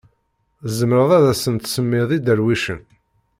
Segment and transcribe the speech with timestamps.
[0.65, 2.81] Tzemreḍ ad asen-tsemmiḍ iderwicen.